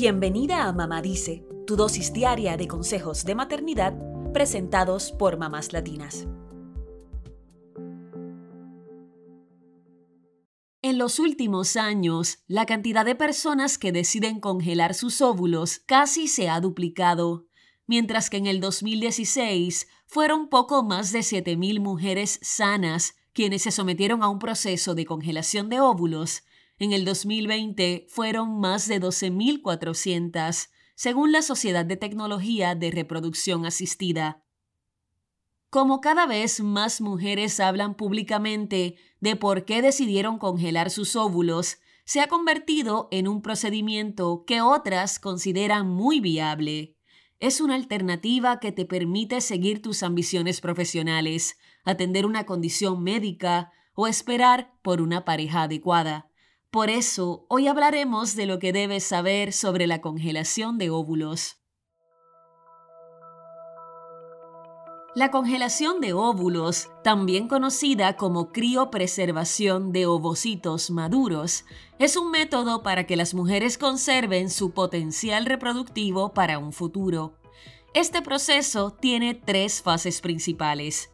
Bienvenida 0.00 0.68
a 0.68 0.72
Mamá 0.72 1.02
Dice, 1.02 1.44
tu 1.66 1.74
dosis 1.74 2.12
diaria 2.12 2.56
de 2.56 2.68
consejos 2.68 3.24
de 3.24 3.34
maternidad 3.34 3.98
presentados 4.32 5.10
por 5.10 5.38
mamás 5.38 5.72
latinas. 5.72 6.28
En 10.82 10.98
los 10.98 11.18
últimos 11.18 11.74
años, 11.74 12.38
la 12.46 12.64
cantidad 12.64 13.04
de 13.04 13.16
personas 13.16 13.76
que 13.76 13.90
deciden 13.90 14.38
congelar 14.38 14.94
sus 14.94 15.20
óvulos 15.20 15.80
casi 15.84 16.28
se 16.28 16.48
ha 16.48 16.60
duplicado, 16.60 17.48
mientras 17.88 18.30
que 18.30 18.36
en 18.36 18.46
el 18.46 18.60
2016 18.60 19.88
fueron 20.06 20.48
poco 20.48 20.84
más 20.84 21.10
de 21.10 21.22
7.000 21.22 21.80
mujeres 21.80 22.38
sanas 22.40 23.16
quienes 23.32 23.62
se 23.62 23.72
sometieron 23.72 24.22
a 24.22 24.28
un 24.28 24.38
proceso 24.38 24.94
de 24.94 25.04
congelación 25.04 25.68
de 25.68 25.80
óvulos. 25.80 26.44
En 26.80 26.92
el 26.92 27.04
2020 27.04 28.06
fueron 28.08 28.60
más 28.60 28.86
de 28.86 29.00
12.400, 29.00 30.68
según 30.94 31.32
la 31.32 31.42
Sociedad 31.42 31.84
de 31.84 31.96
Tecnología 31.96 32.76
de 32.76 32.92
Reproducción 32.92 33.66
Asistida. 33.66 34.44
Como 35.70 36.00
cada 36.00 36.26
vez 36.26 36.60
más 36.60 37.00
mujeres 37.00 37.58
hablan 37.58 37.96
públicamente 37.96 38.96
de 39.20 39.34
por 39.34 39.64
qué 39.64 39.82
decidieron 39.82 40.38
congelar 40.38 40.90
sus 40.90 41.16
óvulos, 41.16 41.78
se 42.04 42.20
ha 42.20 42.28
convertido 42.28 43.08
en 43.10 43.26
un 43.26 43.42
procedimiento 43.42 44.44
que 44.46 44.62
otras 44.62 45.18
consideran 45.18 45.88
muy 45.88 46.20
viable. 46.20 46.96
Es 47.40 47.60
una 47.60 47.74
alternativa 47.74 48.60
que 48.60 48.72
te 48.72 48.86
permite 48.86 49.40
seguir 49.40 49.82
tus 49.82 50.02
ambiciones 50.04 50.60
profesionales, 50.60 51.58
atender 51.84 52.24
una 52.24 52.46
condición 52.46 53.02
médica 53.02 53.72
o 53.94 54.06
esperar 54.06 54.72
por 54.82 55.02
una 55.02 55.24
pareja 55.24 55.64
adecuada. 55.64 56.30
Por 56.70 56.90
eso, 56.90 57.46
hoy 57.48 57.66
hablaremos 57.66 58.36
de 58.36 58.44
lo 58.44 58.58
que 58.58 58.74
debes 58.74 59.02
saber 59.02 59.54
sobre 59.54 59.86
la 59.86 60.02
congelación 60.02 60.76
de 60.76 60.90
óvulos. 60.90 61.56
La 65.14 65.30
congelación 65.30 66.02
de 66.02 66.12
óvulos, 66.12 66.90
también 67.02 67.48
conocida 67.48 68.16
como 68.16 68.52
criopreservación 68.52 69.92
de 69.92 70.04
ovocitos 70.04 70.90
maduros, 70.90 71.64
es 71.98 72.18
un 72.18 72.30
método 72.30 72.82
para 72.82 73.06
que 73.06 73.16
las 73.16 73.32
mujeres 73.32 73.78
conserven 73.78 74.50
su 74.50 74.72
potencial 74.72 75.46
reproductivo 75.46 76.34
para 76.34 76.58
un 76.58 76.74
futuro. 76.74 77.38
Este 77.94 78.20
proceso 78.20 78.90
tiene 78.92 79.32
tres 79.32 79.80
fases 79.80 80.20
principales. 80.20 81.10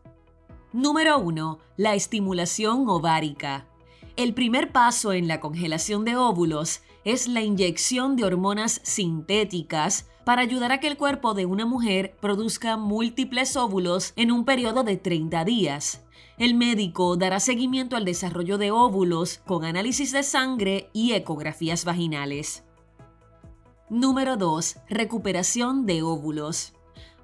Número 0.72 1.20
1. 1.20 1.60
La 1.76 1.94
estimulación 1.94 2.88
ovárica. 2.88 3.68
El 4.16 4.32
primer 4.32 4.70
paso 4.70 5.12
en 5.12 5.26
la 5.26 5.40
congelación 5.40 6.04
de 6.04 6.16
óvulos 6.16 6.82
es 7.04 7.26
la 7.26 7.42
inyección 7.42 8.14
de 8.14 8.24
hormonas 8.24 8.80
sintéticas 8.84 10.08
para 10.24 10.40
ayudar 10.40 10.70
a 10.70 10.78
que 10.78 10.86
el 10.86 10.96
cuerpo 10.96 11.34
de 11.34 11.46
una 11.46 11.66
mujer 11.66 12.16
produzca 12.20 12.76
múltiples 12.76 13.56
óvulos 13.56 14.12
en 14.14 14.30
un 14.30 14.44
periodo 14.44 14.84
de 14.84 14.96
30 14.96 15.44
días. 15.44 16.04
El 16.38 16.54
médico 16.54 17.16
dará 17.16 17.40
seguimiento 17.40 17.96
al 17.96 18.04
desarrollo 18.04 18.56
de 18.56 18.70
óvulos 18.70 19.40
con 19.46 19.64
análisis 19.64 20.12
de 20.12 20.22
sangre 20.22 20.90
y 20.92 21.12
ecografías 21.12 21.84
vaginales. 21.84 22.62
Número 23.90 24.36
2. 24.36 24.76
Recuperación 24.90 25.86
de 25.86 26.02
óvulos. 26.02 26.73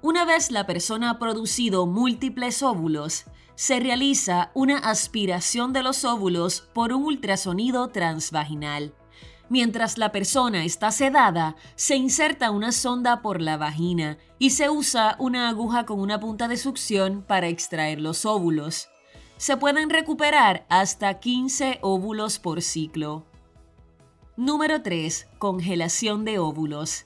Una 0.03 0.25
vez 0.25 0.49
la 0.49 0.65
persona 0.65 1.11
ha 1.11 1.19
producido 1.19 1.85
múltiples 1.85 2.63
óvulos, 2.63 3.25
se 3.53 3.79
realiza 3.79 4.49
una 4.55 4.79
aspiración 4.79 5.73
de 5.73 5.83
los 5.83 6.05
óvulos 6.05 6.61
por 6.73 6.91
un 6.91 7.03
ultrasonido 7.03 7.89
transvaginal. 7.89 8.95
Mientras 9.49 9.99
la 9.99 10.11
persona 10.11 10.65
está 10.65 10.89
sedada, 10.89 11.55
se 11.75 11.97
inserta 11.97 12.49
una 12.49 12.71
sonda 12.71 13.21
por 13.21 13.41
la 13.41 13.57
vagina 13.57 14.17
y 14.39 14.51
se 14.51 14.71
usa 14.71 15.15
una 15.19 15.49
aguja 15.49 15.85
con 15.85 15.99
una 15.99 16.19
punta 16.19 16.47
de 16.47 16.57
succión 16.57 17.21
para 17.21 17.47
extraer 17.47 18.01
los 18.01 18.25
óvulos. 18.25 18.89
Se 19.37 19.55
pueden 19.55 19.91
recuperar 19.91 20.65
hasta 20.69 21.19
15 21.19 21.77
óvulos 21.81 22.39
por 22.39 22.63
ciclo. 22.63 23.27
Número 24.35 24.81
3. 24.81 25.27
Congelación 25.37 26.25
de 26.25 26.39
óvulos. 26.39 27.05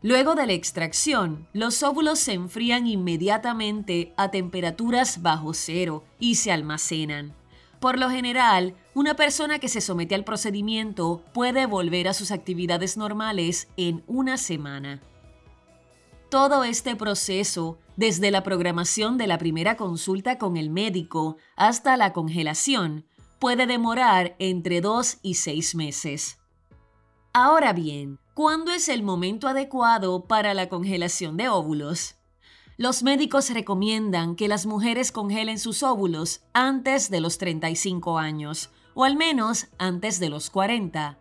Luego 0.00 0.36
de 0.36 0.46
la 0.46 0.52
extracción, 0.52 1.48
los 1.52 1.82
óvulos 1.82 2.20
se 2.20 2.32
enfrían 2.32 2.86
inmediatamente 2.86 4.12
a 4.16 4.30
temperaturas 4.30 5.22
bajo 5.22 5.52
cero 5.54 6.04
y 6.20 6.36
se 6.36 6.52
almacenan. 6.52 7.34
Por 7.80 7.98
lo 7.98 8.08
general, 8.08 8.74
una 8.94 9.14
persona 9.14 9.58
que 9.58 9.68
se 9.68 9.80
somete 9.80 10.14
al 10.14 10.24
procedimiento 10.24 11.24
puede 11.32 11.66
volver 11.66 12.06
a 12.06 12.14
sus 12.14 12.30
actividades 12.30 12.96
normales 12.96 13.68
en 13.76 14.04
una 14.06 14.36
semana. 14.36 15.00
Todo 16.28 16.62
este 16.62 16.94
proceso, 16.94 17.78
desde 17.96 18.30
la 18.30 18.44
programación 18.44 19.18
de 19.18 19.26
la 19.26 19.38
primera 19.38 19.76
consulta 19.76 20.38
con 20.38 20.56
el 20.56 20.70
médico 20.70 21.38
hasta 21.56 21.96
la 21.96 22.12
congelación, 22.12 23.04
puede 23.40 23.66
demorar 23.66 24.36
entre 24.38 24.80
dos 24.80 25.18
y 25.22 25.34
seis 25.34 25.74
meses. 25.74 26.38
Ahora 27.40 27.72
bien, 27.72 28.18
¿cuándo 28.34 28.72
es 28.72 28.88
el 28.88 29.04
momento 29.04 29.46
adecuado 29.46 30.24
para 30.24 30.54
la 30.54 30.68
congelación 30.68 31.36
de 31.36 31.48
óvulos? 31.48 32.16
Los 32.76 33.04
médicos 33.04 33.50
recomiendan 33.50 34.34
que 34.34 34.48
las 34.48 34.66
mujeres 34.66 35.12
congelen 35.12 35.60
sus 35.60 35.84
óvulos 35.84 36.42
antes 36.52 37.10
de 37.10 37.20
los 37.20 37.38
35 37.38 38.18
años, 38.18 38.70
o 38.94 39.04
al 39.04 39.14
menos 39.14 39.68
antes 39.78 40.18
de 40.18 40.30
los 40.30 40.50
40. 40.50 41.16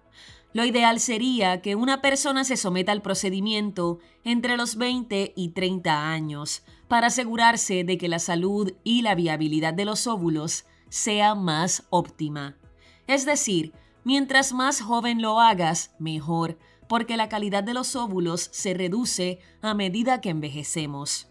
Lo 0.53 0.65
ideal 0.65 0.99
sería 0.99 1.61
que 1.61 1.75
una 1.75 2.01
persona 2.01 2.43
se 2.45 2.57
someta 2.57 2.93
al 2.93 3.03
procedimiento 3.03 3.99
entre 4.23 4.57
los 4.57 4.75
20 4.75 5.33
y 5.35 5.49
30 5.49 6.09
años, 6.09 6.63
para 6.87 7.07
asegurarse 7.07 7.83
de 7.83 7.99
que 7.99 8.07
la 8.07 8.17
salud 8.17 8.73
y 8.83 9.03
la 9.03 9.13
viabilidad 9.13 9.75
de 9.75 9.85
los 9.85 10.07
óvulos 10.07 10.65
sea 10.89 11.35
más 11.35 11.85
óptima. 11.91 12.57
Es 13.05 13.23
decir, 13.23 13.71
mientras 14.07 14.53
más 14.53 14.79
joven 14.79 15.21
lo 15.21 15.41
hagas, 15.41 15.93
mejor, 15.99 16.57
porque 16.87 17.17
la 17.17 17.27
calidad 17.27 17.61
de 17.61 17.73
los 17.73 17.97
óvulos 17.97 18.47
se 18.53 18.73
reduce 18.73 19.39
a 19.61 19.73
medida 19.73 20.21
que 20.21 20.29
envejecemos. 20.29 21.27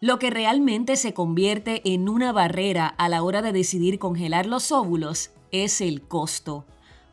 Lo 0.00 0.18
que 0.18 0.30
realmente 0.30 0.96
se 0.96 1.14
convierte 1.14 1.82
en 1.94 2.08
una 2.08 2.32
barrera 2.32 2.88
a 2.88 3.08
la 3.08 3.22
hora 3.22 3.42
de 3.42 3.52
decidir 3.52 4.00
congelar 4.00 4.46
los 4.46 4.72
óvulos 4.72 5.30
es 5.52 5.80
el 5.80 6.02
costo. 6.02 6.64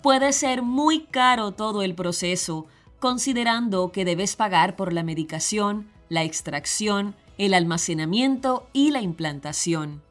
Puede 0.02 0.34
ser 0.34 0.64
muy 0.64 1.02
caro 1.02 1.52
todo 1.52 1.84
el 1.84 1.94
proceso, 1.94 2.66
considerando 3.00 3.92
que 3.92 4.04
debes 4.04 4.36
pagar 4.36 4.76
por 4.76 4.94
la 4.94 5.04
medicación, 5.04 5.92
la 6.10 6.24
extracción, 6.24 7.14
el 7.38 7.54
almacenamiento 7.54 8.68
y 8.74 8.90
la 8.90 9.02
implantación. 9.04 10.02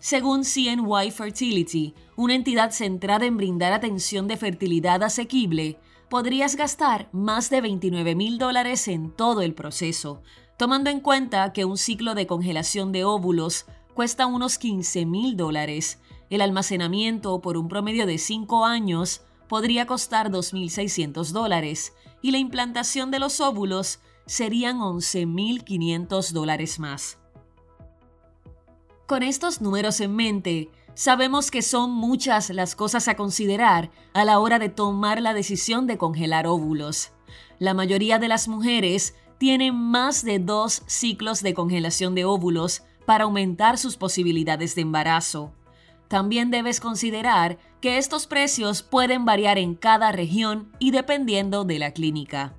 Según 0.00 0.44
CNY 0.44 1.10
Fertility, 1.10 1.94
una 2.16 2.34
entidad 2.34 2.70
centrada 2.70 3.26
en 3.26 3.36
brindar 3.36 3.74
atención 3.74 4.28
de 4.28 4.38
fertilidad 4.38 5.02
asequible, 5.02 5.78
podrías 6.08 6.56
gastar 6.56 7.10
más 7.12 7.50
de 7.50 7.60
29 7.60 8.14
mil 8.14 8.38
dólares 8.38 8.88
en 8.88 9.10
todo 9.10 9.42
el 9.42 9.52
proceso, 9.52 10.22
tomando 10.56 10.88
en 10.88 11.00
cuenta 11.00 11.52
que 11.52 11.66
un 11.66 11.76
ciclo 11.76 12.14
de 12.14 12.26
congelación 12.26 12.92
de 12.92 13.04
óvulos 13.04 13.66
cuesta 13.94 14.24
unos 14.24 14.56
15 14.56 15.04
mil 15.04 15.36
dólares, 15.36 16.00
el 16.30 16.40
almacenamiento 16.40 17.42
por 17.42 17.58
un 17.58 17.68
promedio 17.68 18.06
de 18.06 18.16
5 18.16 18.64
años 18.64 19.20
podría 19.48 19.86
costar 19.86 20.30
2.600 20.30 21.30
dólares 21.32 21.92
y 22.22 22.30
la 22.30 22.38
implantación 22.38 23.10
de 23.10 23.18
los 23.18 23.38
óvulos 23.40 24.00
serían 24.24 24.78
11.500 24.78 26.32
dólares 26.32 26.78
más. 26.78 27.18
Con 29.10 29.24
estos 29.24 29.60
números 29.60 30.00
en 30.00 30.14
mente, 30.14 30.70
sabemos 30.94 31.50
que 31.50 31.62
son 31.62 31.90
muchas 31.90 32.48
las 32.50 32.76
cosas 32.76 33.08
a 33.08 33.16
considerar 33.16 33.90
a 34.14 34.24
la 34.24 34.38
hora 34.38 34.60
de 34.60 34.68
tomar 34.68 35.20
la 35.20 35.34
decisión 35.34 35.88
de 35.88 35.98
congelar 35.98 36.46
óvulos. 36.46 37.10
La 37.58 37.74
mayoría 37.74 38.20
de 38.20 38.28
las 38.28 38.46
mujeres 38.46 39.16
tienen 39.38 39.74
más 39.74 40.24
de 40.24 40.38
dos 40.38 40.84
ciclos 40.86 41.42
de 41.42 41.54
congelación 41.54 42.14
de 42.14 42.24
óvulos 42.24 42.84
para 43.04 43.24
aumentar 43.24 43.78
sus 43.78 43.96
posibilidades 43.96 44.76
de 44.76 44.82
embarazo. 44.82 45.52
También 46.06 46.52
debes 46.52 46.78
considerar 46.78 47.58
que 47.80 47.98
estos 47.98 48.28
precios 48.28 48.84
pueden 48.84 49.24
variar 49.24 49.58
en 49.58 49.74
cada 49.74 50.12
región 50.12 50.70
y 50.78 50.92
dependiendo 50.92 51.64
de 51.64 51.80
la 51.80 51.90
clínica. 51.90 52.54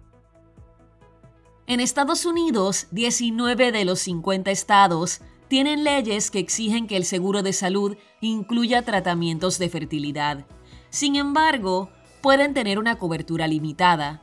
En 1.66 1.80
Estados 1.80 2.25
Unidos, 2.25 2.88
19 2.92 3.72
de 3.72 3.86
los 3.86 4.02
50 4.02 4.52
estados 4.52 5.22
tienen 5.51 5.83
leyes 5.83 6.31
que 6.31 6.39
exigen 6.39 6.88
que 6.88 6.95
el 6.95 7.03
seguro 7.03 7.44
de 7.44 7.51
salud 7.51 7.98
incluya 8.21 8.83
tratamientos 8.83 9.59
de 9.59 9.68
fertilidad. 9.68 10.45
Sin 10.89 11.18
embargo, 11.18 11.89
pueden 12.21 12.53
tener 12.53 12.80
una 12.80 12.98
cobertura 12.98 13.48
limitada. 13.48 14.21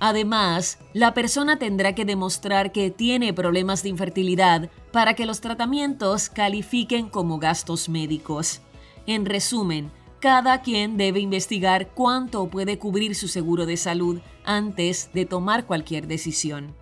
Además, 0.00 0.80
la 0.92 1.14
persona 1.14 1.60
tendrá 1.60 1.94
que 1.94 2.04
demostrar 2.04 2.72
que 2.72 2.90
tiene 2.90 3.32
problemas 3.32 3.84
de 3.84 3.90
infertilidad 3.90 4.68
para 4.90 5.14
que 5.14 5.26
los 5.26 5.40
tratamientos 5.40 6.28
califiquen 6.28 7.08
como 7.08 7.38
gastos 7.38 7.88
médicos. 7.88 8.60
En 9.06 9.26
resumen, 9.26 9.92
cada 10.18 10.60
quien 10.60 10.96
debe 10.96 11.20
investigar 11.20 11.90
cuánto 11.94 12.50
puede 12.50 12.80
cubrir 12.80 13.14
su 13.14 13.28
seguro 13.28 13.64
de 13.64 13.76
salud 13.76 14.18
antes 14.44 15.10
de 15.14 15.24
tomar 15.24 15.66
cualquier 15.66 16.08
decisión. 16.08 16.74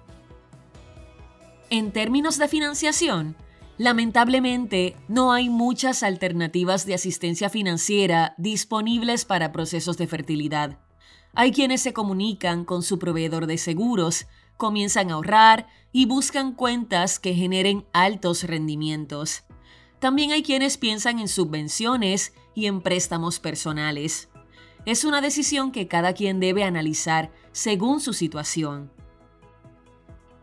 En 1.68 1.92
términos 1.92 2.38
de 2.38 2.48
financiación, 2.48 3.36
lamentablemente 3.82 4.94
no 5.08 5.32
hay 5.32 5.50
muchas 5.50 6.04
alternativas 6.04 6.86
de 6.86 6.94
asistencia 6.94 7.50
financiera 7.50 8.34
disponibles 8.38 9.24
para 9.24 9.50
procesos 9.50 9.98
de 9.98 10.06
fertilidad. 10.06 10.78
Hay 11.34 11.50
quienes 11.50 11.80
se 11.80 11.92
comunican 11.92 12.64
con 12.64 12.84
su 12.84 13.00
proveedor 13.00 13.46
de 13.46 13.58
seguros, 13.58 14.26
comienzan 14.56 15.10
a 15.10 15.14
ahorrar 15.14 15.66
y 15.90 16.06
buscan 16.06 16.52
cuentas 16.52 17.18
que 17.18 17.34
generen 17.34 17.84
altos 17.92 18.44
rendimientos. 18.44 19.42
También 19.98 20.30
hay 20.30 20.44
quienes 20.44 20.78
piensan 20.78 21.18
en 21.18 21.26
subvenciones 21.26 22.34
y 22.54 22.66
en 22.66 22.82
préstamos 22.82 23.40
personales. 23.40 24.28
Es 24.86 25.04
una 25.04 25.20
decisión 25.20 25.72
que 25.72 25.88
cada 25.88 26.12
quien 26.12 26.38
debe 26.38 26.62
analizar 26.62 27.32
según 27.50 28.00
su 28.00 28.12
situación. 28.12 28.92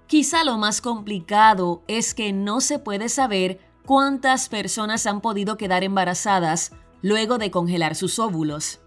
Quizá 0.09 0.44
lo 0.44 0.57
más 0.57 0.81
complicado 0.81 1.83
es 1.88 2.15
que 2.15 2.33
no 2.33 2.61
se 2.61 2.79
puede 2.79 3.09
saber 3.09 3.59
cuántas 3.85 4.50
personas 4.50 5.06
han 5.06 5.21
podido 5.21 5.56
quedar 5.56 5.83
embarazadas 5.83 6.71
luego 7.03 7.38
de 7.38 7.51
congelar 7.51 7.94
sus 7.94 8.17
óvulos. 8.17 8.79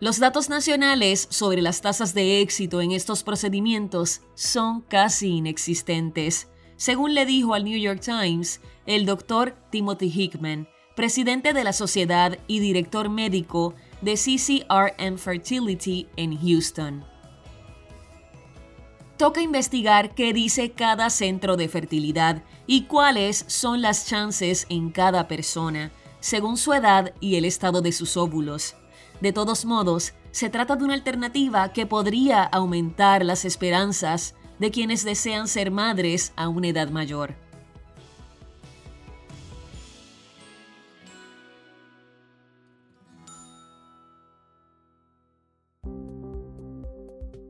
Los 0.00 0.18
datos 0.18 0.50
nacionales 0.50 1.28
sobre 1.30 1.62
las 1.62 1.80
tasas 1.80 2.12
de 2.12 2.42
éxito 2.42 2.82
en 2.82 2.92
estos 2.92 3.22
procedimientos 3.22 4.20
son 4.34 4.82
casi 4.82 5.38
inexistentes, 5.38 6.48
según 6.76 7.14
le 7.14 7.24
dijo 7.24 7.54
al 7.54 7.64
New 7.64 7.78
York 7.78 8.02
Times 8.02 8.60
el 8.84 9.06
doctor 9.06 9.56
Timothy 9.70 10.12
Hickman, 10.14 10.68
presidente 10.94 11.54
de 11.54 11.64
la 11.64 11.72
sociedad 11.72 12.38
y 12.48 12.58
director 12.58 13.08
médico 13.08 13.74
de 14.02 14.12
CCRM 14.12 15.16
Fertility 15.16 16.06
en 16.16 16.38
Houston. 16.38 17.15
Toca 19.16 19.40
investigar 19.40 20.14
qué 20.14 20.34
dice 20.34 20.72
cada 20.72 21.08
centro 21.08 21.56
de 21.56 21.68
fertilidad 21.68 22.42
y 22.66 22.82
cuáles 22.82 23.46
son 23.48 23.80
las 23.80 24.06
chances 24.06 24.66
en 24.68 24.90
cada 24.90 25.26
persona, 25.26 25.90
según 26.20 26.58
su 26.58 26.74
edad 26.74 27.14
y 27.18 27.36
el 27.36 27.46
estado 27.46 27.80
de 27.80 27.92
sus 27.92 28.18
óvulos. 28.18 28.74
De 29.22 29.32
todos 29.32 29.64
modos, 29.64 30.12
se 30.32 30.50
trata 30.50 30.76
de 30.76 30.84
una 30.84 30.92
alternativa 30.92 31.72
que 31.72 31.86
podría 31.86 32.42
aumentar 32.42 33.24
las 33.24 33.46
esperanzas 33.46 34.34
de 34.58 34.70
quienes 34.70 35.02
desean 35.02 35.48
ser 35.48 35.70
madres 35.70 36.34
a 36.36 36.48
una 36.48 36.68
edad 36.68 36.90
mayor. 36.90 37.45